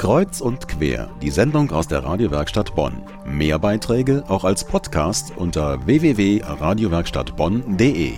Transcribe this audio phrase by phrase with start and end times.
[0.00, 3.04] Kreuz und quer, die Sendung aus der Radiowerkstatt Bonn.
[3.26, 8.14] Mehr Beiträge auch als Podcast unter www.radiowerkstattbonn.de.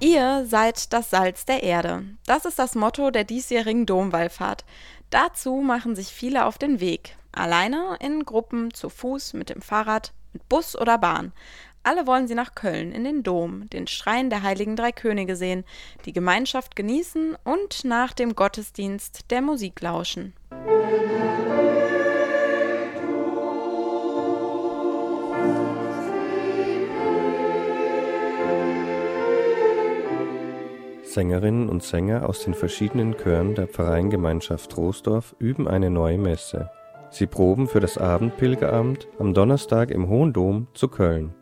[0.00, 2.04] Ihr seid das Salz der Erde.
[2.26, 4.66] Das ist das Motto der diesjährigen Domwallfahrt.
[5.08, 7.16] Dazu machen sich viele auf den Weg.
[7.32, 11.32] Alleine, in Gruppen, zu Fuß, mit dem Fahrrad, mit Bus oder Bahn.
[11.82, 15.64] Alle wollen sie nach Köln in den Dom, den Schrein der heiligen drei Könige sehen,
[16.04, 20.34] die Gemeinschaft genießen und nach dem Gottesdienst der Musik lauschen.
[31.12, 36.70] Sängerinnen und Sänger aus den verschiedenen Chören der Pfarreiengemeinschaft Troisdorf üben eine neue Messe.
[37.10, 41.34] Sie proben für das Abendpilgeramt am Donnerstag im Hohen Dom zu Köln.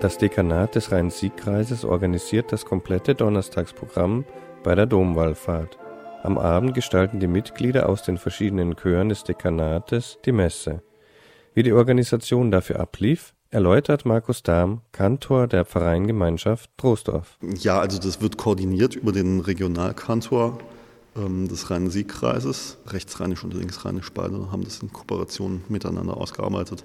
[0.00, 4.24] Das Dekanat des Rhein-Sieg-Kreises organisiert das komplette Donnerstagsprogramm
[4.62, 5.76] bei der Domwallfahrt.
[6.22, 10.82] Am Abend gestalten die Mitglieder aus den verschiedenen Chören des Dekanates die Messe.
[11.58, 17.36] Wie die Organisation dafür ablief, erläutert Markus Dahm, Kantor der Pfarreiengemeinschaft Troisdorf.
[17.42, 20.60] Ja, also das wird koordiniert über den Regionalkantor
[21.16, 22.78] ähm, des Rhein-Sieg-Kreises.
[22.86, 26.84] Rechtsrheinisch und linksrheinisch beide haben das in Kooperation miteinander ausgearbeitet.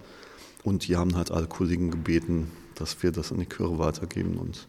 [0.64, 4.68] Und die haben halt alle Kollegen gebeten, dass wir das an die Chöre weitergeben und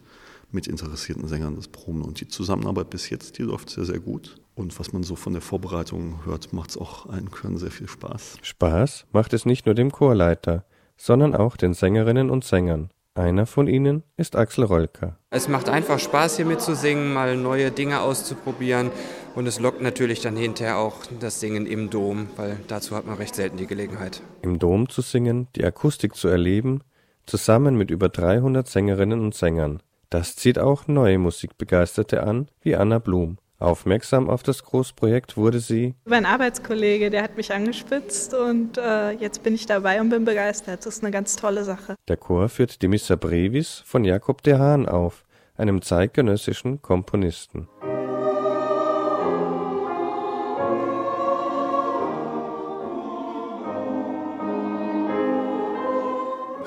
[0.52, 2.02] mit interessierten Sängern das proben.
[2.02, 4.38] Und die Zusammenarbeit bis jetzt, die läuft sehr, sehr gut.
[4.54, 7.88] Und was man so von der Vorbereitung hört, macht es auch allen Chören sehr viel
[7.88, 8.38] Spaß.
[8.42, 10.64] Spaß macht es nicht nur dem Chorleiter,
[10.96, 12.90] sondern auch den Sängerinnen und Sängern.
[13.16, 15.18] Einer von ihnen ist Axel Rolker.
[15.30, 18.90] Es macht einfach Spaß, hier mitzusingen, mal neue Dinge auszuprobieren.
[19.36, 23.16] Und es lockt natürlich dann hinterher auch das Singen im Dom, weil dazu hat man
[23.16, 24.20] recht selten die Gelegenheit.
[24.42, 26.82] Im Dom zu singen, die Akustik zu erleben,
[27.26, 29.80] zusammen mit über 300 Sängerinnen und Sängern.
[30.10, 33.38] Das zieht auch neue Musikbegeisterte an, wie Anna Blum.
[33.64, 35.94] Aufmerksam auf das Großprojekt wurde sie.
[36.04, 40.84] Mein Arbeitskollege, der hat mich angespitzt und äh, jetzt bin ich dabei und bin begeistert.
[40.86, 41.96] Das ist eine ganz tolle Sache.
[42.08, 45.24] Der Chor führt die Missa Brevis von Jakob de Haan auf,
[45.56, 47.68] einem zeitgenössischen Komponisten.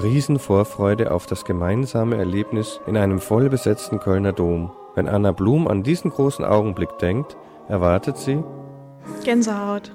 [0.01, 4.71] Riesenvorfreude auf das gemeinsame Erlebnis in einem vollbesetzten Kölner Dom.
[4.97, 7.37] Wenn Anna Blum an diesen großen Augenblick denkt,
[7.67, 8.43] erwartet sie
[9.23, 9.91] Gänsehaut.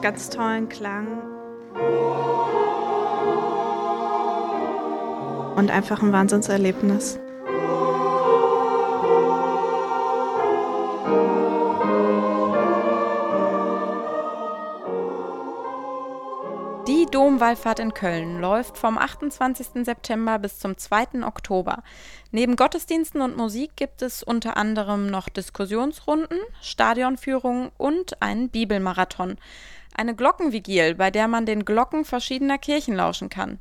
[0.00, 1.08] Ganz tollen Klang.
[5.56, 7.18] Und einfach ein Wahnsinnserlebnis.
[16.88, 19.84] Die Domwallfahrt in Köln läuft vom 28.
[19.84, 21.24] September bis zum 2.
[21.24, 21.84] Oktober.
[22.32, 29.36] Neben Gottesdiensten und Musik gibt es unter anderem noch Diskussionsrunden, Stadionführungen und einen Bibelmarathon.
[29.94, 33.60] Eine Glockenvigil, bei der man den Glocken verschiedener Kirchen lauschen kann.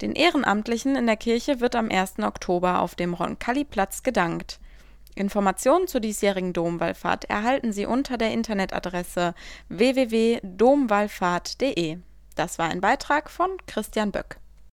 [0.00, 2.20] Den Ehrenamtlichen in der Kirche wird am 1.
[2.20, 4.58] Oktober auf dem Roncalli-Platz gedankt.
[5.14, 9.34] Informationen zur diesjährigen Domwallfahrt erhalten Sie unter der Internetadresse
[9.68, 11.98] www.domwallfahrt.de.
[12.34, 14.38] Das war ein Beitrag von Christian Böck.